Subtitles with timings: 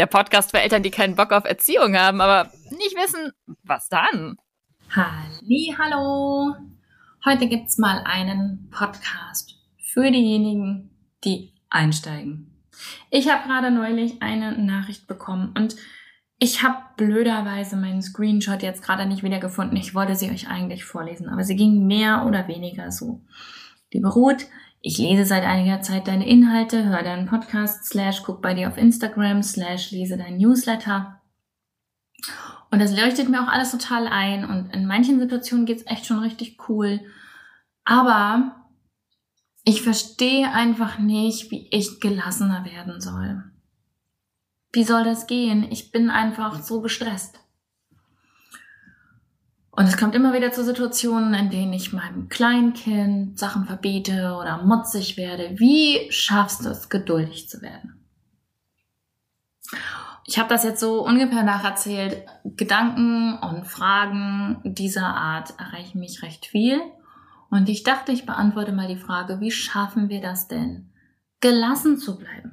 [0.00, 3.32] der Podcast für Eltern, die keinen Bock auf Erziehung haben, aber nicht wissen,
[3.64, 4.38] was dann.
[4.96, 6.54] Halli, hallo.
[7.22, 10.88] Heute gibt's mal einen Podcast für diejenigen,
[11.22, 12.50] die einsteigen.
[13.10, 15.76] Ich habe gerade neulich eine Nachricht bekommen und
[16.38, 19.76] ich habe blöderweise meinen Screenshot jetzt gerade nicht wiedergefunden.
[19.76, 23.20] Ich wollte sie euch eigentlich vorlesen, aber sie ging mehr oder weniger so.
[23.92, 24.46] Die beruht
[24.80, 28.78] ich lese seit einiger Zeit deine Inhalte, höre deinen Podcast, slash, guck bei dir auf
[28.78, 31.20] Instagram, slash, lese dein Newsletter.
[32.70, 36.20] Und das leuchtet mir auch alles total ein und in manchen Situationen geht's echt schon
[36.20, 37.00] richtig cool.
[37.84, 38.66] Aber
[39.64, 43.44] ich verstehe einfach nicht, wie ich gelassener werden soll.
[44.72, 45.66] Wie soll das gehen?
[45.70, 47.40] Ich bin einfach so gestresst.
[49.80, 54.62] Und es kommt immer wieder zu Situationen, in denen ich meinem Kleinkind Sachen verbiete oder
[54.62, 55.58] motzig werde.
[55.58, 58.06] Wie schaffst du es, geduldig zu werden?
[60.26, 62.26] Ich habe das jetzt so ungefähr nacherzählt.
[62.44, 66.78] Gedanken und Fragen dieser Art erreichen mich recht viel.
[67.48, 70.92] Und ich dachte, ich beantworte mal die Frage, wie schaffen wir das denn,
[71.40, 72.52] gelassen zu bleiben?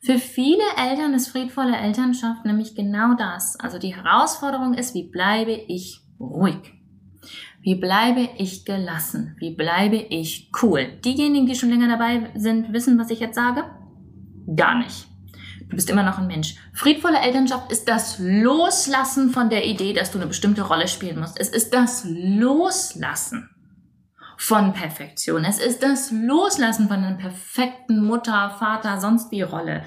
[0.00, 3.60] Für viele Eltern ist friedvolle Elternschaft nämlich genau das.
[3.60, 6.74] Also die Herausforderung ist, wie bleibe ich ruhig?
[7.62, 9.36] Wie bleibe ich gelassen?
[9.38, 10.86] Wie bleibe ich cool?
[11.04, 13.64] Diejenigen, die schon länger dabei sind, wissen, was ich jetzt sage?
[14.54, 15.06] Gar nicht.
[15.68, 16.56] Du bist immer noch ein Mensch.
[16.74, 21.40] Friedvolle Elternschaft ist das Loslassen von der Idee, dass du eine bestimmte Rolle spielen musst.
[21.40, 23.48] Es ist das Loslassen
[24.36, 25.44] von Perfektion.
[25.44, 29.84] Es ist das Loslassen von einer perfekten Mutter, Vater, sonst wie Rolle.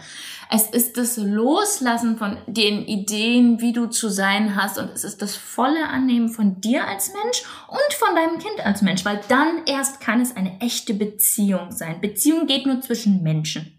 [0.49, 4.77] Es ist das Loslassen von den Ideen, wie du zu sein hast.
[4.77, 8.81] Und es ist das volle Annehmen von dir als Mensch und von deinem Kind als
[8.81, 12.01] Mensch, weil dann erst kann es eine echte Beziehung sein.
[12.01, 13.77] Beziehung geht nur zwischen Menschen.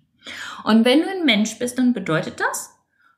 [0.65, 2.75] Und wenn du ein Mensch bist, dann bedeutet das,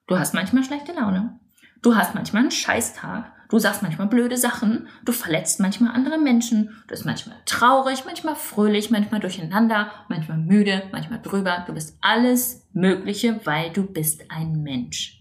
[0.07, 1.41] du hast manchmal schlechte Laune.
[1.83, 3.33] Du hast manchmal einen Scheißtag.
[3.51, 8.37] Du sagst manchmal blöde Sachen, du verletzt manchmal andere Menschen, du bist manchmal traurig, manchmal
[8.37, 11.65] fröhlich, manchmal durcheinander, manchmal müde, manchmal drüber.
[11.67, 15.21] Du bist alles Mögliche, weil du bist ein Mensch.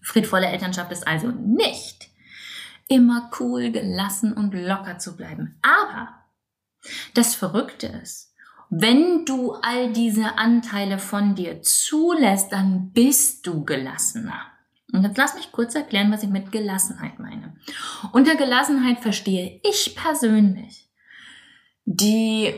[0.00, 2.08] Friedvolle Elternschaft ist also nicht
[2.88, 5.58] immer cool, gelassen und locker zu bleiben.
[5.60, 6.08] Aber
[7.14, 8.32] das Verrückte ist,
[8.70, 14.55] wenn du all diese Anteile von dir zulässt, dann bist du gelassener.
[14.92, 17.56] Und jetzt lass mich kurz erklären, was ich mit Gelassenheit meine.
[18.12, 20.90] Unter Gelassenheit verstehe ich persönlich
[21.84, 22.54] die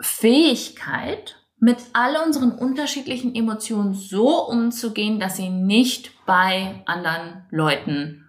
[0.00, 8.26] Fähigkeit, mit all unseren unterschiedlichen Emotionen so umzugehen, dass sie nicht bei anderen Leuten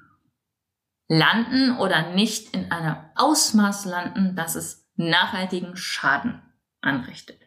[1.10, 6.42] landen oder nicht in einem Ausmaß landen, dass es nachhaltigen Schaden
[6.82, 7.47] anrichtet.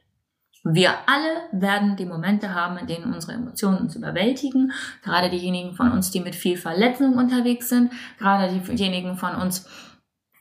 [0.62, 4.72] Wir alle werden die Momente haben, in denen unsere Emotionen uns überwältigen.
[5.02, 7.92] Gerade diejenigen von uns, die mit viel Verletzung unterwegs sind.
[8.18, 9.66] Gerade diejenigen von uns,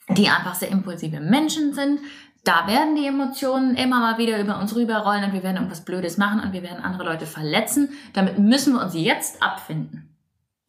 [0.10, 2.02] die einfach sehr impulsive Menschen sind.
[2.44, 6.18] Da werden die Emotionen immer mal wieder über uns rüberrollen und wir werden irgendwas Blödes
[6.18, 7.90] machen und wir werden andere Leute verletzen.
[8.14, 10.16] Damit müssen wir uns jetzt abfinden.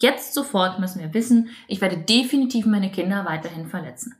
[0.00, 4.14] Jetzt sofort müssen wir wissen, ich werde definitiv meine Kinder weiterhin verletzen.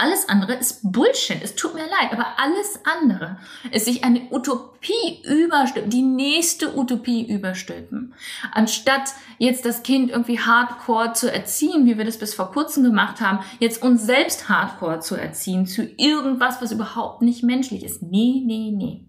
[0.00, 1.42] Alles andere ist Bullshit.
[1.42, 3.36] Es tut mir leid, aber alles andere
[3.70, 8.14] ist sich eine Utopie überstülpen, die nächste Utopie überstülpen.
[8.50, 13.20] Anstatt jetzt das Kind irgendwie hardcore zu erziehen, wie wir das bis vor kurzem gemacht
[13.20, 18.02] haben, jetzt uns selbst hardcore zu erziehen zu irgendwas, was überhaupt nicht menschlich ist.
[18.02, 19.04] Nee, nee, nee.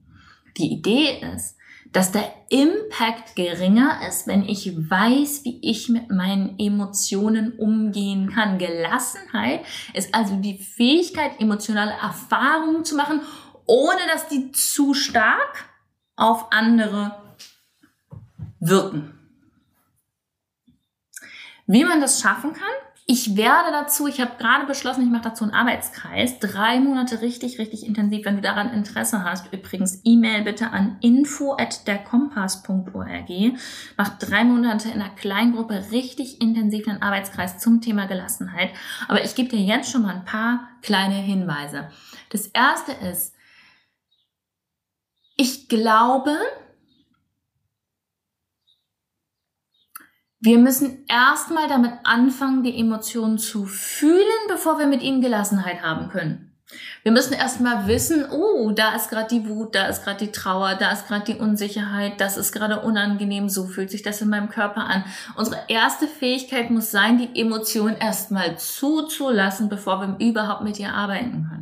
[0.57, 1.55] Die Idee ist,
[1.91, 8.57] dass der Impact geringer ist, wenn ich weiß, wie ich mit meinen Emotionen umgehen kann.
[8.57, 13.21] Gelassenheit ist also die Fähigkeit, emotionale Erfahrungen zu machen,
[13.65, 15.65] ohne dass die zu stark
[16.15, 17.15] auf andere
[18.59, 19.17] wirken.
[21.67, 25.43] Wie man das schaffen kann, ich werde dazu, ich habe gerade beschlossen, ich mache dazu
[25.43, 26.39] einen Arbeitskreis.
[26.39, 28.23] Drei Monate richtig, richtig intensiv.
[28.23, 33.29] Wenn du daran Interesse hast, übrigens E-Mail bitte an info at derkompass.org.
[33.97, 38.69] Mach drei Monate in einer Kleingruppe richtig intensiv einen Arbeitskreis zum Thema Gelassenheit.
[39.09, 41.89] Aber ich gebe dir jetzt schon mal ein paar kleine Hinweise.
[42.29, 43.35] Das erste ist,
[45.35, 46.37] ich glaube,
[50.43, 56.09] Wir müssen erstmal damit anfangen, die Emotionen zu fühlen, bevor wir mit ihnen Gelassenheit haben
[56.09, 56.51] können.
[57.03, 60.73] Wir müssen erstmal wissen, oh, da ist gerade die Wut, da ist gerade die Trauer,
[60.79, 64.49] da ist gerade die Unsicherheit, das ist gerade unangenehm, so fühlt sich das in meinem
[64.49, 65.03] Körper an.
[65.35, 71.47] Unsere erste Fähigkeit muss sein, die Emotion erstmal zuzulassen, bevor wir überhaupt mit ihr arbeiten
[71.47, 71.60] können.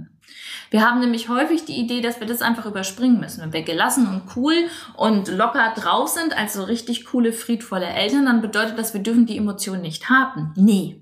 [0.70, 3.42] Wir haben nämlich häufig die Idee, dass wir das einfach überspringen müssen.
[3.42, 4.54] Wenn wir gelassen und cool
[4.96, 9.26] und locker drauf sind, als so richtig coole, friedvolle Eltern, dann bedeutet das, wir dürfen
[9.26, 10.54] die Emotionen nicht haben.
[10.56, 11.02] Nee.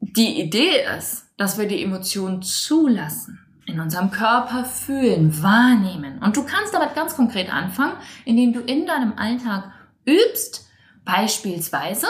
[0.00, 6.18] Die Idee ist, dass wir die Emotionen zulassen in unserem Körper fühlen, wahrnehmen.
[6.22, 9.72] Und du kannst damit ganz konkret anfangen, indem du in deinem Alltag
[10.06, 10.68] übst,
[11.04, 12.06] beispielsweise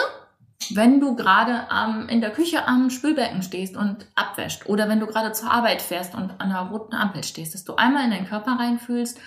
[0.73, 5.07] wenn du gerade ähm, in der Küche am Spülbecken stehst und abwäscht oder wenn du
[5.07, 8.27] gerade zur Arbeit fährst und an der roten Ampel stehst, dass du einmal in deinen
[8.27, 9.19] Körper reinfühlst,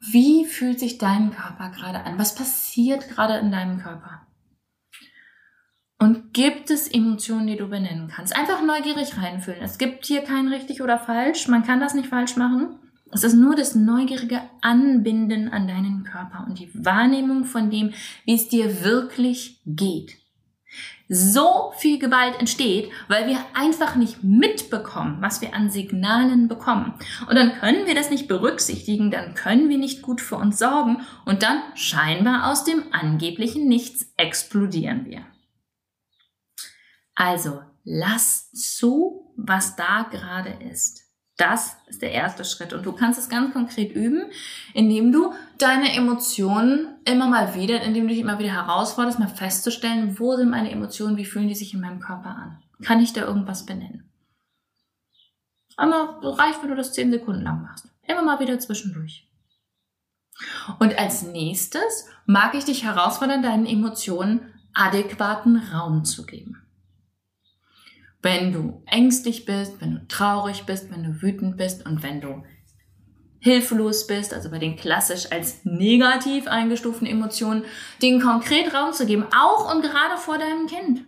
[0.00, 2.18] wie fühlt sich dein Körper gerade an?
[2.18, 4.22] Was passiert gerade in deinem Körper?
[5.98, 8.34] Und gibt es Emotionen, die du benennen kannst?
[8.34, 9.62] Einfach neugierig reinfühlen.
[9.62, 11.46] Es gibt hier kein richtig oder falsch.
[11.46, 12.80] Man kann das nicht falsch machen.
[13.12, 17.92] Es ist nur das neugierige Anbinden an deinen Körper und die Wahrnehmung von dem,
[18.24, 20.21] wie es dir wirklich geht
[21.14, 26.94] so viel Gewalt entsteht, weil wir einfach nicht mitbekommen, was wir an Signalen bekommen.
[27.28, 31.04] Und dann können wir das nicht berücksichtigen, dann können wir nicht gut für uns sorgen
[31.26, 35.26] und dann scheinbar aus dem angeblichen Nichts explodieren wir.
[37.14, 41.11] Also, lass zu, was da gerade ist.
[41.36, 42.72] Das ist der erste Schritt.
[42.72, 44.30] Und du kannst es ganz konkret üben,
[44.74, 50.18] indem du deine Emotionen immer mal wieder, indem du dich immer wieder herausforderst, mal festzustellen,
[50.18, 52.62] wo sind meine Emotionen, wie fühlen die sich in meinem Körper an?
[52.82, 54.10] Kann ich da irgendwas benennen?
[55.76, 57.88] Einmal reicht, wenn du das zehn Sekunden lang machst.
[58.02, 59.28] Immer mal wieder zwischendurch.
[60.78, 66.61] Und als nächstes mag ich dich herausfordern, deinen Emotionen adäquaten Raum zu geben.
[68.22, 72.44] Wenn du ängstlich bist, wenn du traurig bist, wenn du wütend bist und wenn du
[73.40, 77.64] hilflos bist, also bei den klassisch als negativ eingestuften Emotionen,
[78.00, 81.04] denen konkret Raum zu geben, auch und gerade vor deinem Kind.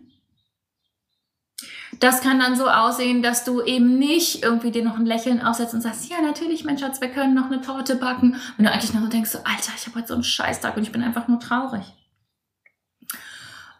[2.00, 5.74] Das kann dann so aussehen, dass du eben nicht irgendwie dir noch ein Lächeln aussetzt
[5.74, 8.36] und sagst, ja, natürlich, mein Schatz, wir können noch eine Torte backen.
[8.56, 10.82] Wenn du eigentlich noch so denkst, so, Alter, ich habe heute so einen Scheißtag und
[10.82, 11.84] ich bin einfach nur traurig.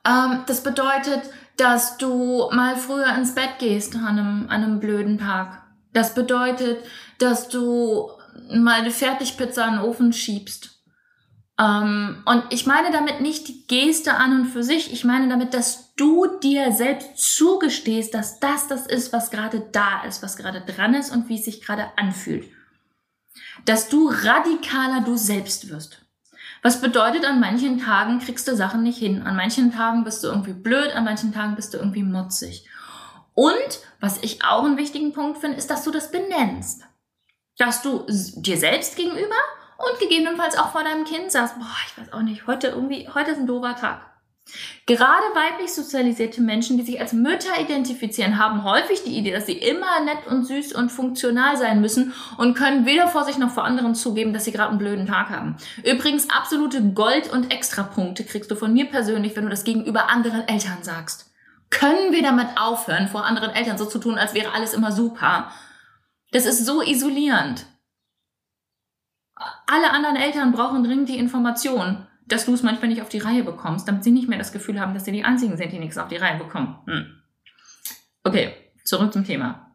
[0.07, 1.23] Ähm, das bedeutet,
[1.57, 5.63] dass du mal früher ins Bett gehst an einem, an einem blöden Tag.
[5.93, 6.85] Das bedeutet,
[7.19, 8.11] dass du
[8.51, 10.75] mal eine Fertigpizza in den Ofen schiebst.
[11.59, 14.93] Ähm, und ich meine damit nicht die Geste an und für sich.
[14.93, 20.03] Ich meine damit, dass du dir selbst zugestehst, dass das das ist, was gerade da
[20.03, 22.51] ist, was gerade dran ist und wie es sich gerade anfühlt.
[23.65, 26.04] Dass du radikaler du selbst wirst.
[26.65, 29.23] Was bedeutet, an manchen Tagen kriegst du Sachen nicht hin.
[29.23, 32.67] An manchen Tagen bist du irgendwie blöd, an manchen Tagen bist du irgendwie motzig.
[33.35, 36.85] Und was ich auch einen wichtigen Punkt finde, ist, dass du das benennst.
[37.59, 39.37] Dass du dir selbst gegenüber
[39.77, 43.33] und gegebenenfalls auch vor deinem Kind sagst, boah, ich weiß auch nicht, heute irgendwie, heute
[43.33, 44.14] ist ein doofer Tag.
[44.87, 49.55] Gerade weiblich sozialisierte Menschen, die sich als Mütter identifizieren, haben häufig die Idee, dass sie
[49.55, 53.65] immer nett und süß und funktional sein müssen und können weder vor sich noch vor
[53.65, 55.57] anderen zugeben, dass sie gerade einen blöden Tag haben.
[55.83, 60.47] Übrigens, absolute Gold- und Extrapunkte kriegst du von mir persönlich, wenn du das gegenüber anderen
[60.47, 61.33] Eltern sagst.
[61.71, 65.51] Können wir damit aufhören, vor anderen Eltern so zu tun, als wäre alles immer super?
[66.31, 67.65] Das ist so isolierend.
[69.67, 73.45] Alle anderen Eltern brauchen dringend die Information dass du es manchmal nicht auf die Reihe
[73.45, 75.99] bekommst, damit sie nicht mehr das Gefühl haben, dass sie die Einzigen sind, die nichts
[75.99, 76.79] auf die Reihe bekommen.
[76.87, 77.07] Hm.
[78.23, 78.55] Okay,
[78.85, 79.71] zurück zum Thema.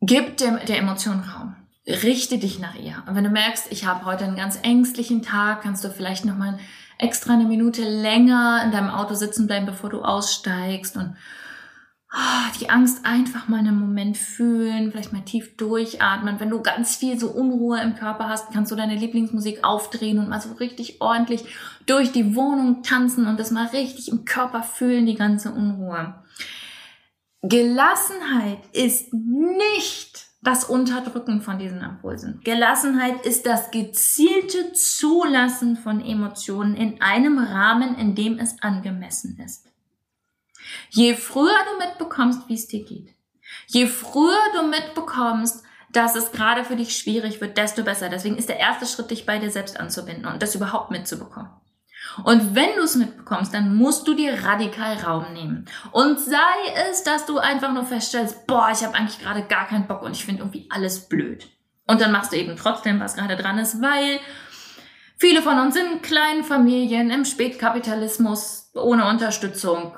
[0.00, 1.56] Gib dem, der Emotion Raum.
[1.86, 3.02] Richte dich nach ihr.
[3.06, 6.58] Und wenn du merkst, ich habe heute einen ganz ängstlichen Tag, kannst du vielleicht nochmal
[6.98, 11.16] extra eine Minute länger in deinem Auto sitzen bleiben, bevor du aussteigst und
[12.60, 16.40] die Angst einfach mal einen Moment fühlen, vielleicht mal tief durchatmen.
[16.40, 20.28] Wenn du ganz viel so Unruhe im Körper hast, kannst du deine Lieblingsmusik aufdrehen und
[20.28, 21.44] mal so richtig ordentlich
[21.86, 26.14] durch die Wohnung tanzen und das mal richtig im Körper fühlen, die ganze Unruhe.
[27.42, 32.40] Gelassenheit ist nicht das Unterdrücken von diesen Impulsen.
[32.44, 39.66] Gelassenheit ist das gezielte Zulassen von Emotionen in einem Rahmen, in dem es angemessen ist.
[40.90, 43.14] Je früher du mitbekommst, wie es dir geht,
[43.66, 48.08] je früher du mitbekommst, dass es gerade für dich schwierig wird, desto besser.
[48.08, 51.50] Deswegen ist der erste Schritt, dich bei dir selbst anzubinden und das überhaupt mitzubekommen.
[52.24, 55.66] Und wenn du es mitbekommst, dann musst du dir radikal Raum nehmen.
[55.92, 56.36] Und sei
[56.90, 60.12] es, dass du einfach nur feststellst, boah, ich habe eigentlich gerade gar keinen Bock und
[60.12, 61.48] ich finde irgendwie alles blöd.
[61.86, 64.20] Und dann machst du eben trotzdem, was gerade dran ist, weil
[65.16, 69.96] viele von uns in kleinen Familien im Spätkapitalismus ohne Unterstützung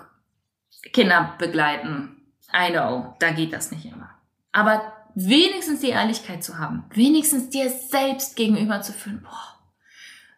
[0.92, 2.16] Kinder begleiten.
[2.52, 4.10] I know, da geht das nicht immer.
[4.52, 9.60] Aber wenigstens die Ehrlichkeit zu haben, wenigstens dir selbst gegenüber zu fühlen, boah,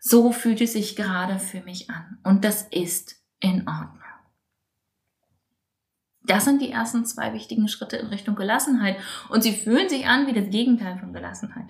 [0.00, 2.18] so fühlt es sich gerade für mich an.
[2.24, 4.02] Und das ist in Ordnung.
[6.24, 8.96] Das sind die ersten zwei wichtigen Schritte in Richtung Gelassenheit.
[9.28, 11.68] Und sie fühlen sich an wie das Gegenteil von Gelassenheit.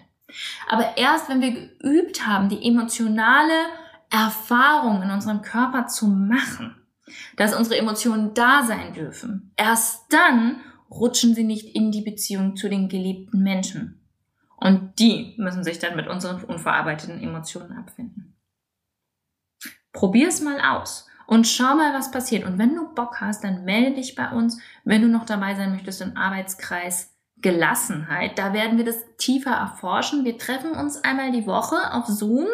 [0.68, 3.66] Aber erst wenn wir geübt haben, die emotionale
[4.10, 6.81] Erfahrung in unserem Körper zu machen,
[7.36, 9.52] dass unsere Emotionen da sein dürfen.
[9.56, 14.00] Erst dann rutschen sie nicht in die Beziehung zu den geliebten Menschen.
[14.56, 18.36] Und die müssen sich dann mit unseren unverarbeiteten Emotionen abfinden.
[19.92, 22.44] Probier es mal aus und schau mal, was passiert.
[22.44, 25.72] Und wenn du Bock hast, dann melde dich bei uns, wenn du noch dabei sein
[25.72, 28.38] möchtest im Arbeitskreis Gelassenheit.
[28.38, 30.24] Da werden wir das tiefer erforschen.
[30.24, 32.46] Wir treffen uns einmal die Woche auf Zoom.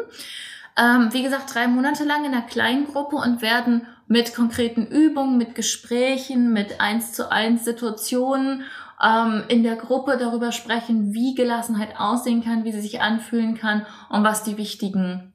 [0.79, 5.37] Ähm, wie gesagt, drei Monate lang in einer kleinen Gruppe und werden mit konkreten Übungen,
[5.37, 8.63] mit Gesprächen, mit eins zu eins Situationen
[9.03, 13.87] ähm, in der Gruppe darüber sprechen, wie Gelassenheit aussehen kann, wie sie sich anfühlen kann
[14.09, 15.35] und was die wichtigen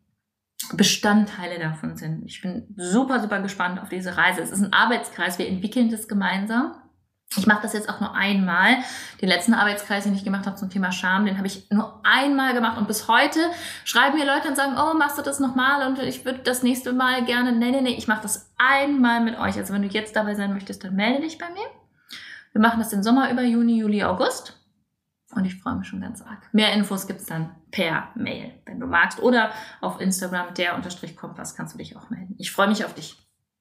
[0.71, 2.23] Bestandteile davon sind.
[2.25, 4.41] Ich bin super, super gespannt auf diese Reise.
[4.41, 6.73] Es ist ein Arbeitskreis, wir entwickeln das gemeinsam.
[7.35, 8.77] Ich mache das jetzt auch nur einmal.
[9.21, 12.53] Den letzten Arbeitskreis, den ich gemacht habe zum Thema Scham, den habe ich nur einmal
[12.53, 13.39] gemacht und bis heute
[13.85, 16.93] schreiben mir Leute und sagen, oh, machst du das nochmal und ich würde das nächste
[16.93, 19.57] Mal gerne, nee, nee, nee, ich mache das einmal mit euch.
[19.57, 21.65] Also wenn du jetzt dabei sein möchtest, dann melde dich bei mir.
[22.51, 24.59] Wir machen das den Sommer über Juni, Juli, August
[25.31, 26.53] und ich freue mich schon ganz arg.
[26.53, 29.51] Mehr Infos gibt's dann per Mail, wenn du magst oder
[29.81, 32.35] auf Instagram der Unterstrich Kompass kannst du dich auch melden.
[32.37, 33.22] Ich freue mich auf dich.